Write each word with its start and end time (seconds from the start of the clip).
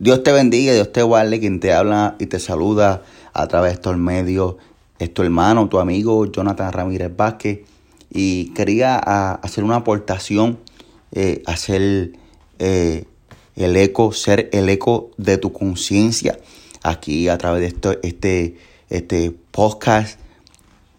Dios 0.00 0.22
te 0.22 0.30
bendiga, 0.30 0.72
Dios 0.72 0.92
te 0.92 1.02
guarde, 1.02 1.40
quien 1.40 1.58
te 1.58 1.72
habla 1.72 2.14
y 2.20 2.26
te 2.26 2.38
saluda 2.38 3.02
a 3.32 3.48
través 3.48 3.72
de 3.72 3.74
estos 3.74 3.96
medios, 3.96 4.54
es 5.00 5.12
tu 5.12 5.24
hermano, 5.24 5.68
tu 5.68 5.80
amigo 5.80 6.24
Jonathan 6.26 6.72
Ramírez 6.72 7.10
Vázquez. 7.16 7.62
Y 8.08 8.50
quería 8.54 8.96
hacer 8.96 9.64
una 9.64 9.74
aportación, 9.74 10.60
eh, 11.10 11.42
hacer 11.46 12.12
eh, 12.60 13.06
el 13.56 13.76
eco, 13.76 14.12
ser 14.12 14.48
el 14.52 14.68
eco 14.68 15.10
de 15.16 15.36
tu 15.36 15.52
conciencia 15.52 16.38
aquí 16.84 17.28
a 17.28 17.36
través 17.36 17.62
de 17.62 17.66
esto, 17.66 17.96
este, 18.04 18.56
este 18.90 19.32
podcast 19.50 20.20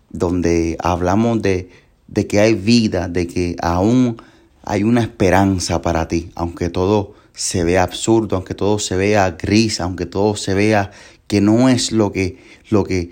donde 0.10 0.76
hablamos 0.78 1.42
de, 1.42 1.70
de 2.10 2.28
que 2.28 2.42
hay 2.42 2.54
vida, 2.54 3.08
de 3.08 3.28
que 3.28 3.56
aún 3.62 4.22
hay 4.66 4.84
una 4.84 5.00
esperanza 5.00 5.82
para 5.82 6.10
ti, 6.10 6.32
aunque 6.36 6.68
todo 6.68 7.14
se 7.40 7.64
vea 7.64 7.84
absurdo, 7.84 8.36
aunque 8.36 8.54
todo 8.54 8.80
se 8.80 8.98
vea 8.98 9.38
gris, 9.40 9.80
aunque 9.80 10.06
todo 10.06 10.36
se 10.36 10.54
vea 10.54 10.92
que 11.28 11.40
no 11.40 11.70
es 11.70 11.94
lo 11.94 12.12
que, 12.12 12.38
lo 12.70 12.84
que 12.84 13.12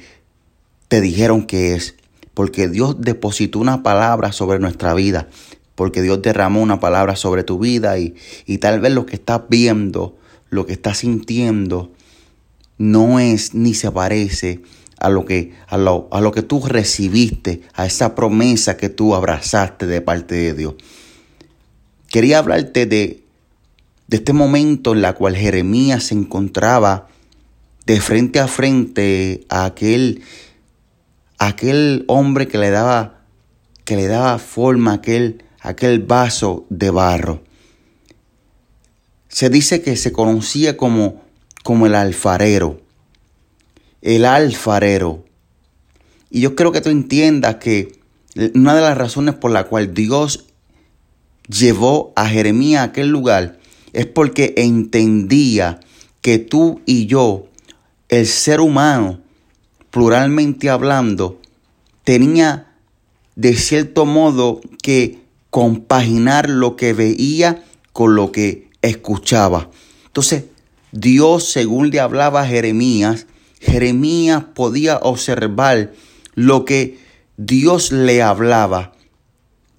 te 0.90 1.00
dijeron 1.00 1.46
que 1.46 1.76
es. 1.76 1.96
Porque 2.34 2.68
Dios 2.68 2.98
depositó 3.00 3.60
una 3.60 3.84
palabra 3.84 4.34
sobre 4.34 4.60
nuestra 4.60 4.94
vida. 4.94 5.30
Porque 5.76 6.02
Dios 6.02 6.22
derramó 6.22 6.62
una 6.62 6.82
palabra 6.82 7.16
sobre 7.16 7.46
tu 7.46 7.58
vida 7.58 7.98
y, 8.00 8.16
y 8.46 8.58
tal 8.58 8.82
vez 8.82 8.92
lo 8.92 9.06
que 9.06 9.16
estás 9.16 9.44
viendo, 9.48 10.18
lo 10.50 10.66
que 10.66 10.74
estás 10.74 10.98
sintiendo, 10.98 11.94
no 12.78 13.22
es 13.22 13.54
ni 13.54 13.74
se 13.76 13.90
parece 13.92 14.60
a 15.00 15.10
lo 15.10 15.24
que, 15.24 15.54
a 15.68 15.78
lo, 15.78 16.10
a 16.12 16.20
lo 16.20 16.34
que 16.34 16.42
tú 16.42 16.62
recibiste, 16.68 17.62
a 17.76 17.86
esa 17.86 18.14
promesa 18.14 18.76
que 18.76 18.90
tú 18.90 19.16
abrazaste 19.16 19.88
de 19.88 20.02
parte 20.02 20.36
de 20.36 20.54
Dios. 20.54 20.76
Quería 22.10 22.40
hablarte 22.40 22.86
de 22.88 23.27
de 24.08 24.18
este 24.18 24.34
momento 24.34 24.94
en 24.94 25.02
la 25.02 25.14
cual 25.14 25.36
Jeremías 25.36 26.06
se 26.06 26.16
encontraba 26.16 27.08
de 27.86 28.02
frente 28.02 28.40
a 28.40 28.48
frente 28.48 29.46
a 29.50 29.66
aquel, 29.66 30.24
aquel 31.38 32.06
hombre 32.08 32.48
que 32.48 32.58
le 32.58 32.70
daba, 32.70 33.22
que 33.84 33.96
le 33.96 34.08
daba 34.08 34.40
forma 34.40 34.92
a 34.92 34.96
aquel, 34.96 35.44
aquel 35.62 36.00
vaso 36.00 36.66
de 36.70 36.90
barro. 36.90 37.44
Se 39.28 39.50
dice 39.50 39.82
que 39.82 39.96
se 39.98 40.12
conocía 40.12 40.78
como, 40.78 41.22
como 41.64 41.86
el 41.86 41.96
alfarero, 41.96 42.82
el 44.02 44.26
alfarero. 44.26 45.26
Y 46.30 46.42
yo 46.42 46.56
creo 46.56 46.72
que 46.72 46.82
tú 46.82 46.90
entiendas 46.90 47.56
que 47.56 48.00
una 48.54 48.76
de 48.76 48.82
las 48.82 48.98
razones 48.98 49.36
por 49.36 49.52
la 49.52 49.66
cual 49.66 49.94
Dios 49.94 50.46
llevó 51.48 52.14
a 52.16 52.28
Jeremías 52.28 52.82
a 52.82 52.86
aquel 52.86 53.08
lugar 53.08 53.58
es 53.94 54.06
porque 54.06 54.54
entendía 54.58 55.80
que 56.22 56.40
tú 56.40 56.82
y 56.86 57.06
yo, 57.06 57.48
el 58.10 58.26
ser 58.26 58.60
humano, 58.60 59.20
pluralmente 59.92 60.70
hablando, 60.70 61.40
tenía 62.04 62.76
de 63.36 63.56
cierto 63.56 64.06
modo 64.06 64.62
que 64.82 65.20
compaginar 65.50 66.50
lo 66.50 66.76
que 66.76 66.94
veía 66.94 67.64
con 67.94 68.16
lo 68.16 68.32
que 68.32 68.70
escuchaba. 68.82 69.70
Entonces, 70.06 70.46
Dios, 70.92 71.52
según 71.52 71.90
le 71.90 72.00
hablaba 72.00 72.42
a 72.42 72.48
Jeremías, 72.48 73.28
Jeremías 73.60 74.44
podía 74.56 74.98
observar 74.98 75.94
lo 76.34 76.66
que 76.66 77.00
Dios 77.38 77.92
le 77.92 78.22
hablaba. 78.22 78.94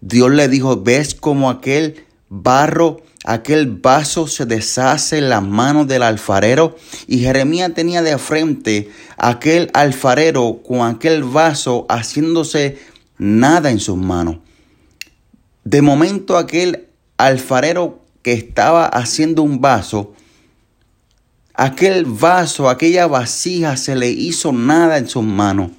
Dios 0.01 0.31
le 0.31 0.49
dijo, 0.49 0.81
ves 0.81 1.15
como 1.15 1.51
aquel 1.51 2.05
barro 2.29 3.01
aquel 3.29 3.67
vaso 3.67 4.27
se 4.27 4.47
deshace 4.47 5.19
en 5.19 5.29
las 5.29 5.43
manos 5.43 5.87
del 5.87 6.03
alfarero 6.03 6.77
y 7.07 7.19
Jeremías 7.19 7.75
tenía 7.75 8.01
de 8.01 8.17
frente 8.17 8.89
aquel 9.19 9.71
alfarero 9.75 10.63
con 10.67 10.81
aquel 10.81 11.25
vaso 11.25 11.85
haciéndose 11.91 12.79
nada 13.19 13.71
en 13.71 13.81
sus 13.81 13.99
manos. 13.99 14.39
De 15.65 15.83
momento 15.83 16.39
aquel 16.39 16.87
alfarero 17.19 18.01
que 18.23 18.33
estaba 18.33 18.87
haciendo 18.87 19.43
un 19.43 19.61
vaso, 19.61 20.15
aquel 21.53 22.07
vaso, 22.07 22.71
aquella 22.71 23.07
vasija 23.09 23.77
se 23.77 23.95
le 23.95 24.09
hizo 24.09 24.53
nada 24.53 24.97
en 24.97 25.07
sus 25.07 25.23
manos. 25.23 25.73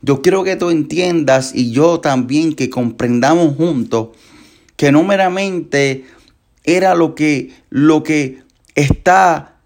Yo 0.00 0.22
quiero 0.22 0.44
que 0.44 0.56
tú 0.56 0.70
entiendas 0.70 1.54
y 1.54 1.72
yo 1.72 2.00
también 2.00 2.54
que 2.54 2.70
comprendamos 2.70 3.54
juntos 3.54 4.16
que 4.76 4.90
no 4.92 5.04
meramente 5.04 6.06
era 6.64 6.94
lo 6.94 7.14
que, 7.14 7.52
lo 7.70 8.02
que 8.02 8.42
está 8.74 9.56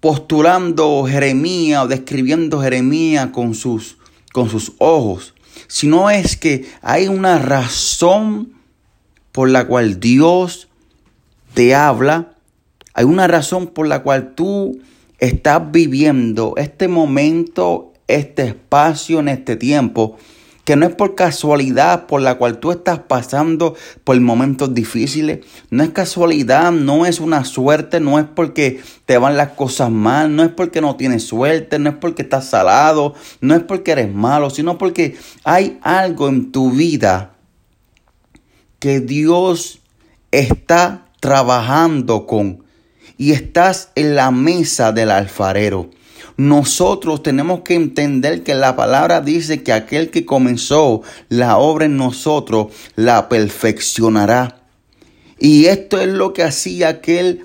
postulando 0.00 1.04
Jeremías 1.04 1.84
o 1.84 1.88
describiendo 1.88 2.60
Jeremías 2.60 3.28
con 3.32 3.54
sus, 3.54 3.96
con 4.32 4.50
sus 4.50 4.72
ojos, 4.78 5.34
sino 5.68 6.10
es 6.10 6.36
que 6.36 6.68
hay 6.82 7.08
una 7.08 7.38
razón 7.38 8.52
por 9.32 9.48
la 9.48 9.66
cual 9.66 10.00
Dios 10.00 10.68
te 11.54 11.74
habla, 11.74 12.34
hay 12.94 13.04
una 13.04 13.28
razón 13.28 13.68
por 13.68 13.86
la 13.86 14.02
cual 14.02 14.34
tú 14.34 14.80
estás 15.18 15.70
viviendo 15.70 16.54
este 16.56 16.88
momento, 16.88 17.92
este 18.08 18.48
espacio, 18.48 19.20
en 19.20 19.28
este 19.28 19.56
tiempo 19.56 20.18
que 20.68 20.76
no 20.76 20.84
es 20.84 20.94
por 20.94 21.14
casualidad 21.14 22.04
por 22.04 22.20
la 22.20 22.34
cual 22.34 22.58
tú 22.58 22.72
estás 22.72 22.98
pasando 22.98 23.74
por 24.04 24.20
momentos 24.20 24.74
difíciles, 24.74 25.38
no 25.70 25.82
es 25.82 25.88
casualidad, 25.92 26.72
no 26.72 27.06
es 27.06 27.20
una 27.20 27.46
suerte, 27.46 28.00
no 28.00 28.18
es 28.18 28.26
porque 28.26 28.78
te 29.06 29.16
van 29.16 29.38
las 29.38 29.52
cosas 29.52 29.90
mal, 29.90 30.36
no 30.36 30.42
es 30.42 30.50
porque 30.50 30.82
no 30.82 30.94
tienes 30.96 31.26
suerte, 31.26 31.78
no 31.78 31.88
es 31.88 31.96
porque 31.96 32.20
estás 32.20 32.50
salado, 32.50 33.14
no 33.40 33.54
es 33.54 33.62
porque 33.62 33.92
eres 33.92 34.12
malo, 34.14 34.50
sino 34.50 34.76
porque 34.76 35.16
hay 35.42 35.78
algo 35.80 36.28
en 36.28 36.52
tu 36.52 36.70
vida 36.70 37.32
que 38.78 39.00
Dios 39.00 39.80
está 40.32 41.06
trabajando 41.18 42.26
con 42.26 42.62
y 43.16 43.32
estás 43.32 43.90
en 43.94 44.14
la 44.14 44.30
mesa 44.30 44.92
del 44.92 45.12
alfarero. 45.12 45.88
Nosotros 46.38 47.24
tenemos 47.24 47.62
que 47.62 47.74
entender 47.74 48.44
que 48.44 48.54
la 48.54 48.76
palabra 48.76 49.20
dice 49.20 49.64
que 49.64 49.72
aquel 49.72 50.10
que 50.10 50.24
comenzó 50.24 51.02
la 51.28 51.58
obra 51.58 51.86
en 51.86 51.96
nosotros 51.96 52.68
la 52.94 53.28
perfeccionará. 53.28 54.60
Y 55.40 55.66
esto 55.66 56.00
es 56.00 56.06
lo 56.06 56.32
que 56.32 56.44
hacía 56.44 56.90
aquel 56.90 57.44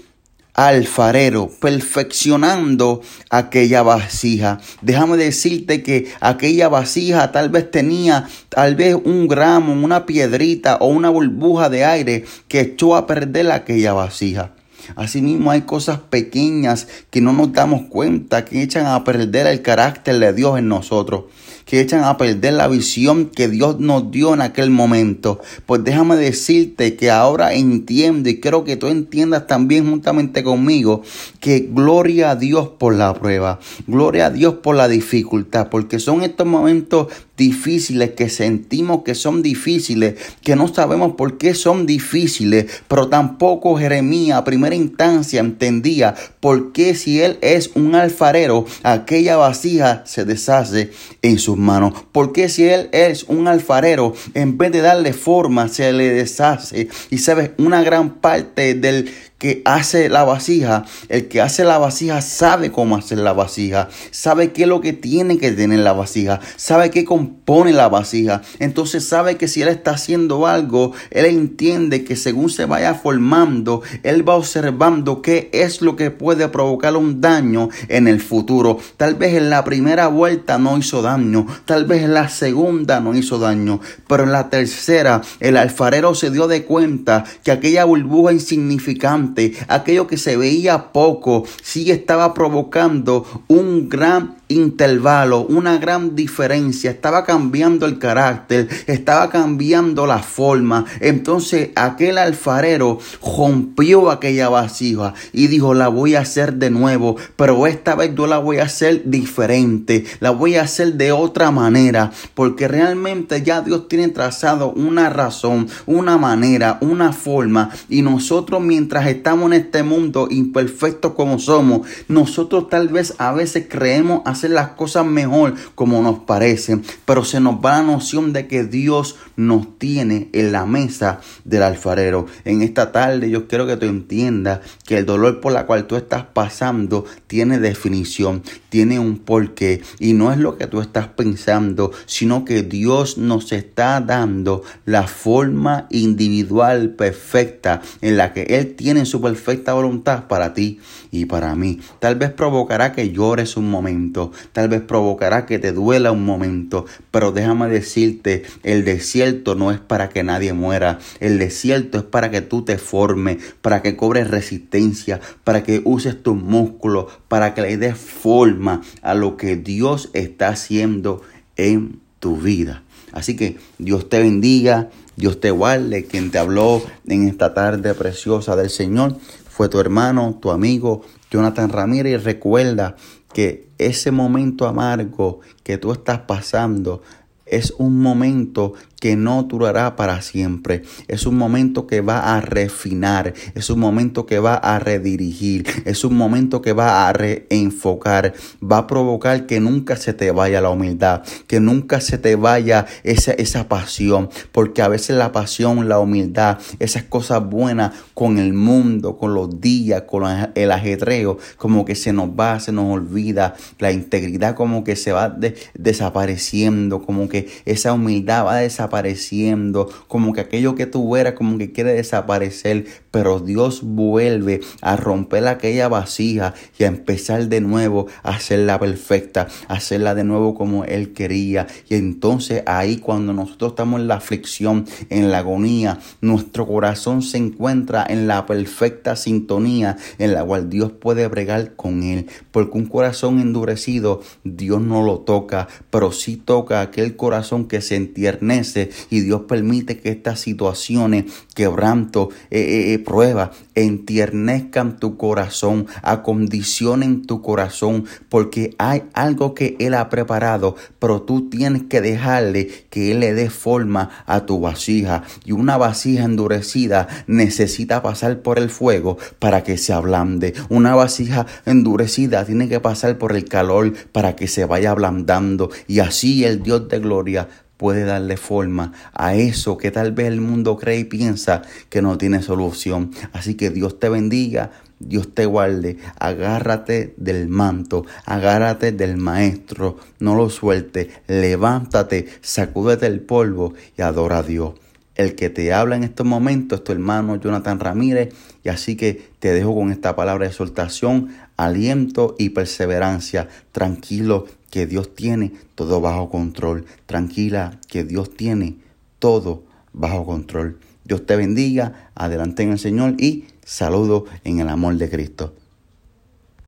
alfarero, 0.53 1.49
perfeccionando 1.59 3.01
aquella 3.31 3.81
vasija. 3.81 4.61
Déjame 4.83 5.17
decirte 5.17 5.81
que 5.81 6.13
aquella 6.19 6.69
vasija 6.69 7.31
tal 7.31 7.49
vez 7.49 7.71
tenía 7.71 8.27
tal 8.49 8.75
vez 8.75 8.95
un 9.03 9.27
gramo, 9.27 9.73
una 9.73 10.05
piedrita 10.05 10.77
o 10.79 10.85
una 10.85 11.09
burbuja 11.09 11.67
de 11.67 11.83
aire 11.83 12.25
que 12.47 12.61
echó 12.61 12.95
a 12.95 13.07
perder 13.07 13.51
aquella 13.51 13.93
vasija. 13.93 14.53
Asimismo 14.95 15.51
hay 15.51 15.61
cosas 15.61 15.99
pequeñas 15.99 16.87
que 17.09 17.21
no 17.21 17.33
nos 17.33 17.53
damos 17.53 17.83
cuenta, 17.83 18.45
que 18.45 18.61
echan 18.61 18.85
a 18.85 19.03
perder 19.03 19.47
el 19.47 19.61
carácter 19.61 20.19
de 20.19 20.33
Dios 20.33 20.57
en 20.59 20.67
nosotros, 20.67 21.25
que 21.65 21.79
echan 21.79 22.03
a 22.03 22.17
perder 22.17 22.53
la 22.53 22.67
visión 22.67 23.27
que 23.27 23.47
Dios 23.47 23.79
nos 23.79 24.11
dio 24.11 24.33
en 24.33 24.41
aquel 24.41 24.69
momento. 24.69 25.39
Pues 25.65 25.83
déjame 25.83 26.15
decirte 26.15 26.95
que 26.95 27.09
ahora 27.09 27.53
entiendo 27.53 28.29
y 28.29 28.39
creo 28.39 28.63
que 28.63 28.75
tú 28.75 28.87
entiendas 28.87 29.47
también 29.47 29.89
juntamente 29.89 30.43
conmigo 30.43 31.03
que 31.39 31.69
gloria 31.71 32.31
a 32.31 32.35
Dios 32.35 32.69
por 32.77 32.95
la 32.95 33.13
prueba, 33.13 33.59
gloria 33.87 34.27
a 34.27 34.29
Dios 34.29 34.55
por 34.55 34.75
la 34.75 34.87
dificultad, 34.87 35.69
porque 35.69 35.99
son 35.99 36.23
estos 36.23 36.47
momentos 36.47 37.07
difíciles, 37.37 38.11
que 38.11 38.29
sentimos 38.29 39.03
que 39.03 39.15
son 39.15 39.41
difíciles, 39.41 40.15
que 40.41 40.55
no 40.55 40.67
sabemos 40.67 41.13
por 41.15 41.37
qué 41.37 41.55
son 41.55 41.85
difíciles, 41.85 42.83
pero 42.87 43.09
tampoco 43.09 43.77
Jeremías 43.77 44.37
a 44.37 44.43
primera 44.73 44.75
instancia 44.75 45.39
entendía 45.39 46.15
por 46.39 46.71
qué 46.71 46.95
si 46.95 47.21
él 47.21 47.37
es 47.41 47.71
un 47.75 47.95
alfarero, 47.95 48.65
aquella 48.83 49.37
vasija 49.37 50.03
se 50.05 50.25
deshace 50.25 50.91
en 51.21 51.37
sus 51.39 51.57
manos. 51.57 51.93
¿Por 52.11 52.33
qué 52.33 52.49
si 52.49 52.63
él 52.63 52.89
es 52.91 53.23
un 53.23 53.47
alfarero, 53.47 54.13
en 54.33 54.57
vez 54.57 54.71
de 54.71 54.81
darle 54.81 55.13
forma, 55.13 55.67
se 55.67 55.91
le 55.93 56.09
deshace? 56.09 56.87
Y 57.09 57.19
sabes, 57.19 57.51
una 57.57 57.83
gran 57.83 58.15
parte 58.15 58.73
del 58.73 59.11
que 59.43 59.61
hace 59.65 60.07
la 60.07 60.23
vasija, 60.23 60.85
el 61.09 61.27
que 61.27 61.41
hace 61.41 61.65
la 61.65 61.77
vasija 61.77 62.21
sabe 62.21 62.71
cómo 62.71 62.95
hacer 62.95 63.17
la 63.17 63.33
vasija, 63.33 63.89
sabe 64.09 64.53
qué 64.53 64.61
es 64.61 64.69
lo 64.69 64.79
que 64.79 64.93
tiene 64.93 65.37
que 65.37 65.51
tener 65.51 65.79
la 65.79 65.91
vasija, 65.91 66.39
sabe 66.55 66.91
qué 66.91 67.03
compone 67.03 67.73
la 67.73 67.89
vasija. 67.89 68.41
Entonces 68.59 69.05
sabe 69.05 69.35
que 69.35 69.49
si 69.49 69.61
él 69.61 69.67
está 69.67 69.91
haciendo 69.91 70.47
algo, 70.47 70.93
él 71.11 71.25
entiende 71.25 72.05
que 72.05 72.15
según 72.15 72.49
se 72.49 72.63
vaya 72.63 72.93
formando, 72.93 73.81
él 74.03 74.25
va 74.27 74.35
observando 74.35 75.21
qué 75.21 75.49
es 75.51 75.81
lo 75.81 75.97
que 75.97 76.09
puede 76.09 76.47
provocar 76.47 76.95
un 76.95 77.19
daño 77.19 77.67
en 77.89 78.07
el 78.07 78.21
futuro. 78.21 78.77
Tal 78.95 79.15
vez 79.15 79.33
en 79.33 79.49
la 79.49 79.65
primera 79.65 80.07
vuelta 80.07 80.57
no 80.57 80.77
hizo 80.77 81.01
daño, 81.01 81.47
tal 81.65 81.83
vez 81.83 82.03
en 82.03 82.13
la 82.13 82.29
segunda 82.29 83.01
no 83.01 83.13
hizo 83.13 83.39
daño, 83.39 83.81
pero 84.07 84.23
en 84.23 84.31
la 84.31 84.49
tercera 84.49 85.21
el 85.41 85.57
alfarero 85.57 86.15
se 86.15 86.31
dio 86.31 86.47
de 86.47 86.63
cuenta 86.63 87.25
que 87.43 87.51
aquella 87.51 87.83
burbuja 87.83 88.31
insignificante 88.31 89.32
aquello 89.67 90.07
que 90.07 90.17
se 90.17 90.37
veía 90.37 90.91
poco, 90.91 91.45
sí 91.61 91.91
estaba 91.91 92.33
provocando 92.33 93.25
un 93.47 93.89
gran 93.89 94.35
intervalo, 94.53 95.41
una 95.41 95.77
gran 95.77 96.15
diferencia, 96.15 96.91
estaba 96.91 97.23
cambiando 97.23 97.85
el 97.85 97.99
carácter, 97.99 98.69
estaba 98.87 99.29
cambiando 99.29 100.05
la 100.05 100.19
forma. 100.19 100.85
Entonces 100.99 101.69
aquel 101.75 102.17
alfarero 102.17 102.99
rompió 103.21 104.11
aquella 104.11 104.49
vasija 104.49 105.13
y 105.31 105.47
dijo, 105.47 105.73
la 105.73 105.87
voy 105.87 106.15
a 106.15 106.21
hacer 106.21 106.55
de 106.55 106.69
nuevo, 106.69 107.15
pero 107.35 107.67
esta 107.67 107.95
vez 107.95 108.13
yo 108.15 108.27
la 108.27 108.37
voy 108.37 108.57
a 108.57 108.63
hacer 108.63 109.03
diferente, 109.05 110.05
la 110.19 110.31
voy 110.31 110.55
a 110.55 110.63
hacer 110.63 110.93
de 110.93 111.11
otra 111.11 111.51
manera, 111.51 112.11
porque 112.33 112.67
realmente 112.67 113.41
ya 113.41 113.61
Dios 113.61 113.87
tiene 113.87 114.09
trazado 114.09 114.71
una 114.73 115.09
razón, 115.09 115.67
una 115.85 116.17
manera, 116.17 116.77
una 116.81 117.13
forma, 117.13 117.69
y 117.89 118.01
nosotros 118.01 118.61
mientras 118.61 119.07
estamos 119.07 119.22
en 119.31 119.53
este 119.53 119.83
mundo 119.83 120.27
imperfecto 120.29 121.15
como 121.15 121.39
somos, 121.39 121.87
nosotros 122.07 122.69
tal 122.69 122.89
vez 122.89 123.15
a 123.17 123.31
veces 123.31 123.65
creemos 123.69 124.21
hacer 124.25 124.51
las 124.51 124.69
cosas 124.69 125.05
mejor 125.05 125.55
como 125.75 126.01
nos 126.01 126.19
parecen, 126.19 126.83
pero 127.05 127.23
se 127.23 127.39
nos 127.39 127.55
va 127.55 127.79
la 127.79 127.83
noción 127.83 128.33
de 128.33 128.47
que 128.47 128.63
Dios 128.63 129.15
nos 129.35 129.79
tiene 129.79 130.29
en 130.33 130.51
la 130.51 130.65
mesa 130.65 131.21
del 131.43 131.63
alfarero. 131.63 132.27
En 132.45 132.61
esta 132.61 132.91
tarde 132.91 133.29
yo 133.29 133.47
quiero 133.47 133.65
que 133.65 133.77
tú 133.77 133.85
entiendas 133.85 134.59
que 134.85 134.99
el 134.99 135.05
dolor 135.05 135.39
por 135.41 135.53
la 135.53 135.65
cual 135.65 135.87
tú 135.87 135.95
estás 135.95 136.25
pasando 136.25 137.05
tiene 137.27 137.59
definición, 137.59 138.43
tiene 138.69 138.99
un 138.99 139.17
porqué 139.17 139.81
y 139.99 140.13
no 140.13 140.31
es 140.31 140.37
lo 140.37 140.57
que 140.57 140.67
tú 140.67 140.81
estás 140.81 141.07
pensando, 141.07 141.91
sino 142.05 142.45
que 142.45 142.61
Dios 142.61 143.17
nos 143.17 143.51
está 143.51 144.01
dando 144.01 144.63
la 144.85 145.07
forma 145.07 145.87
individual 145.89 146.91
perfecta 146.91 147.81
en 148.01 148.17
la 148.17 148.33
que 148.33 148.43
Él 148.43 148.75
tiene 148.75 149.02
su 149.05 149.21
perfecta 149.21 149.73
voluntad 149.73 150.27
para 150.27 150.53
ti 150.53 150.79
y 151.11 151.25
para 151.25 151.55
mí. 151.55 151.79
Tal 151.99 152.15
vez 152.15 152.31
provocará 152.31 152.91
que 152.91 153.11
llores 153.11 153.57
un 153.57 153.69
momento, 153.69 154.31
tal 154.51 154.69
vez 154.69 154.81
provocará 154.81 155.45
que 155.45 155.59
te 155.59 155.71
duela 155.71 156.11
un 156.11 156.25
momento, 156.25 156.85
pero 157.11 157.31
déjame 157.31 157.67
decirte, 157.69 158.43
el 158.63 158.85
desierto 158.85 159.55
no 159.55 159.71
es 159.71 159.79
para 159.79 160.09
que 160.09 160.23
nadie 160.23 160.53
muera, 160.53 160.99
el 161.19 161.39
desierto 161.39 161.97
es 161.97 162.03
para 162.03 162.31
que 162.31 162.41
tú 162.41 162.63
te 162.63 162.77
formes, 162.77 163.37
para 163.61 163.81
que 163.81 163.95
cobres 163.95 164.29
resistencia, 164.29 165.19
para 165.43 165.63
que 165.63 165.81
uses 165.85 166.21
tus 166.21 166.35
músculos, 166.35 167.05
para 167.27 167.53
que 167.53 167.61
le 167.61 167.77
des 167.77 167.97
forma 167.97 168.81
a 169.01 169.13
lo 169.13 169.37
que 169.37 169.55
Dios 169.55 170.09
está 170.13 170.49
haciendo 170.49 171.21
en 171.55 171.99
tu 172.19 172.37
vida. 172.37 172.83
Así 173.13 173.35
que 173.35 173.57
Dios 173.77 174.09
te 174.09 174.19
bendiga, 174.19 174.89
Dios 175.15 175.39
te 175.39 175.51
guarde. 175.51 176.05
Quien 176.05 176.31
te 176.31 176.39
habló 176.39 176.81
en 177.07 177.27
esta 177.27 177.53
tarde 177.53 177.93
preciosa 177.93 178.55
del 178.55 178.69
Señor 178.69 179.17
fue 179.47 179.69
tu 179.69 179.79
hermano, 179.79 180.39
tu 180.41 180.51
amigo, 180.51 181.03
Jonathan 181.31 181.69
Ramírez. 181.69 182.23
Recuerda 182.23 182.95
que 183.31 183.69
ese 183.77 184.11
momento 184.11 184.67
amargo 184.67 185.39
que 185.63 185.77
tú 185.77 185.91
estás 185.91 186.19
pasando 186.19 187.01
es 187.45 187.71
un 187.77 187.99
momento 187.99 188.73
que 189.03 189.17
no 189.17 189.43
durará 189.43 189.97
para 189.97 190.21
siempre. 190.21 190.83
Es 191.09 191.25
un 191.25 191.35
momento 191.35 191.87
que 191.87 191.99
va 191.99 192.37
a 192.37 192.39
refinar, 192.39 193.33
es 193.53 193.69
un 193.69 193.77
momento 193.77 194.25
que 194.25 194.39
va 194.39 194.53
a 194.53 194.79
redirigir, 194.79 195.65
es 195.83 196.05
un 196.05 196.15
momento 196.15 196.61
que 196.61 196.71
va 196.71 197.09
a 197.09 197.11
reenfocar, 197.11 198.33
va 198.63 198.77
a 198.77 198.87
provocar 198.87 199.45
que 199.45 199.59
nunca 199.59 199.97
se 199.97 200.13
te 200.13 200.31
vaya 200.31 200.61
la 200.61 200.69
humildad, 200.69 201.21
que 201.47 201.59
nunca 201.59 201.99
se 201.99 202.17
te 202.17 202.37
vaya 202.37 202.85
esa, 203.03 203.33
esa 203.33 203.67
pasión, 203.67 204.29
porque 204.53 204.81
a 204.81 204.87
veces 204.87 205.17
la 205.17 205.33
pasión, 205.33 205.89
la 205.89 205.99
humildad, 205.99 206.59
esas 206.79 207.03
cosas 207.03 207.43
buenas 207.43 207.91
con 208.13 208.37
el 208.37 208.53
mundo, 208.53 209.17
con 209.17 209.33
los 209.33 209.59
días, 209.59 210.03
con 210.03 210.23
el 210.55 210.71
ajetreo, 210.71 211.39
como 211.57 211.83
que 211.83 211.95
se 211.95 212.13
nos 212.13 212.29
va, 212.29 212.61
se 212.61 212.71
nos 212.71 212.85
olvida, 212.85 213.55
la 213.79 213.91
integridad 213.91 214.55
como 214.55 214.85
que 214.85 214.95
se 214.95 215.11
va 215.11 215.35
desapareciendo, 215.73 217.01
como 217.01 217.27
que 217.27 217.49
esa 217.65 217.91
humildad 217.91 218.45
va 218.45 218.55
desapareciendo 218.55 218.92
desapareciendo, 218.93 219.89
como 220.07 220.33
que 220.33 220.41
aquello 220.41 220.75
que 220.75 220.85
tú 220.85 221.15
eras 221.15 221.33
como 221.33 221.57
que 221.57 221.71
quiere 221.71 221.93
desaparecer, 221.93 222.85
pero 223.11 223.39
Dios 223.39 223.81
vuelve 223.83 224.61
a 224.81 224.95
romper 224.95 225.47
aquella 225.47 225.87
vasija 225.87 226.53
y 226.77 226.83
a 226.83 226.87
empezar 226.87 227.47
de 227.47 227.61
nuevo 227.61 228.07
a 228.21 228.31
hacerla 228.31 228.79
perfecta, 228.79 229.47
a 229.67 229.73
hacerla 229.75 230.15
de 230.15 230.23
nuevo 230.23 230.53
como 230.53 230.85
Él 230.85 231.13
quería. 231.13 231.67
Y 231.89 231.95
entonces 231.95 232.63
ahí 232.65 232.97
cuando 232.97 233.33
nosotros 233.33 233.71
estamos 233.71 233.99
en 233.99 234.07
la 234.07 234.15
aflicción, 234.15 234.85
en 235.09 235.31
la 235.31 235.39
agonía, 235.39 235.99
nuestro 236.21 236.67
corazón 236.67 237.21
se 237.21 237.37
encuentra 237.37 238.05
en 238.07 238.27
la 238.27 238.45
perfecta 238.45 239.15
sintonía 239.15 239.97
en 240.19 240.33
la 240.33 240.43
cual 240.43 240.69
Dios 240.69 240.91
puede 240.91 241.27
bregar 241.27 241.75
con 241.75 242.03
Él. 242.03 242.27
Porque 242.51 242.77
un 242.77 242.85
corazón 242.85 243.39
endurecido, 243.39 244.21
Dios 244.43 244.81
no 244.81 245.03
lo 245.03 245.19
toca, 245.19 245.67
pero 245.89 246.11
sí 246.11 246.37
toca 246.37 246.81
aquel 246.81 247.15
corazón 247.15 247.67
que 247.67 247.81
se 247.81 247.95
entiernece 247.95 248.82
y 249.09 249.21
Dios 249.21 249.41
permite 249.47 249.99
que 249.99 250.09
estas 250.09 250.39
situaciones, 250.39 251.25
quebranto, 251.53 252.29
eh, 252.49 252.59
eh, 252.59 252.93
eh, 252.93 252.99
pruebas, 252.99 253.51
entiernezcan 253.75 254.99
tu 254.99 255.17
corazón, 255.17 255.87
acondicionen 256.01 257.25
tu 257.25 257.41
corazón, 257.41 258.05
porque 258.29 258.75
hay 258.77 259.03
algo 259.13 259.53
que 259.53 259.75
Él 259.79 259.93
ha 259.93 260.09
preparado, 260.09 260.75
pero 260.99 261.21
tú 261.21 261.49
tienes 261.49 261.83
que 261.83 262.01
dejarle 262.01 262.69
que 262.89 263.11
Él 263.11 263.19
le 263.19 263.33
dé 263.33 263.49
forma 263.49 264.09
a 264.25 264.45
tu 264.45 264.59
vasija. 264.59 265.23
Y 265.45 265.51
una 265.51 265.77
vasija 265.77 266.23
endurecida 266.23 267.07
necesita 267.27 268.01
pasar 268.01 268.41
por 268.41 268.59
el 268.59 268.69
fuego 268.69 269.17
para 269.39 269.63
que 269.63 269.77
se 269.77 269.93
ablande. 269.93 270.53
Una 270.69 270.95
vasija 270.95 271.45
endurecida 271.65 272.45
tiene 272.45 272.69
que 272.69 272.79
pasar 272.79 273.17
por 273.17 273.35
el 273.35 273.45
calor 273.45 273.93
para 274.11 274.35
que 274.35 274.47
se 274.47 274.65
vaya 274.65 274.91
ablandando. 274.91 275.69
Y 275.87 275.99
así 275.99 276.43
el 276.45 276.63
Dios 276.63 276.87
de 276.89 276.99
gloria 276.99 277.47
puede 277.83 278.05
darle 278.05 278.37
forma 278.37 278.93
a 279.13 279.35
eso 279.35 279.75
que 279.77 279.91
tal 279.91 280.13
vez 280.13 280.27
el 280.27 280.39
mundo 280.39 280.77
cree 280.77 280.99
y 280.99 281.03
piensa 281.03 281.63
que 281.89 282.01
no 282.01 282.17
tiene 282.17 282.41
solución. 282.41 283.11
Así 283.33 283.55
que 283.55 283.71
Dios 283.71 283.99
te 283.99 284.07
bendiga, 284.07 284.71
Dios 284.99 285.35
te 285.35 285.45
guarde, 285.45 285.97
agárrate 286.17 287.13
del 287.17 287.49
manto, 287.49 288.05
agárrate 288.23 288.93
del 288.93 289.17
maestro, 289.17 289.97
no 290.19 290.33
lo 290.33 290.49
suelte, 290.49 291.09
levántate, 291.27 292.29
sacúdete 292.39 293.05
el 293.05 293.19
polvo 293.19 293.73
y 293.97 294.01
adora 294.01 294.37
a 294.37 294.43
Dios. 294.43 294.75
El 295.15 295.35
que 295.35 295.49
te 295.49 295.73
habla 295.73 295.97
en 295.97 296.05
estos 296.05 296.25
momentos 296.25 296.79
es 296.79 296.83
tu 296.85 296.93
hermano 296.93 297.35
Jonathan 297.35 297.81
Ramírez 297.81 298.33
y 298.63 298.69
así 298.69 298.95
que 298.95 299.27
te 299.39 299.51
dejo 299.51 299.75
con 299.75 299.91
esta 299.91 300.15
palabra 300.15 300.45
de 300.45 300.51
exhortación, 300.51 301.35
aliento 301.57 302.35
y 302.39 302.51
perseverancia. 302.51 303.49
Tranquilo, 303.73 304.45
que 304.73 304.87
Dios 304.87 305.13
tiene 305.13 305.51
todo 305.75 306.01
bajo 306.01 306.31
control. 306.31 306.85
Tranquila, 307.05 307.79
que 307.87 308.03
Dios 308.03 308.35
tiene 308.35 308.77
todo 309.19 309.65
bajo 309.91 310.25
control. 310.25 310.79
Dios 311.03 311.27
te 311.27 311.35
bendiga, 311.35 312.09
adelante 312.15 312.63
en 312.63 312.71
el 312.71 312.79
Señor 312.79 313.13
y 313.19 313.45
saludo 313.63 314.25
en 314.43 314.61
el 314.61 314.69
amor 314.69 314.95
de 314.95 315.11
Cristo. 315.11 315.53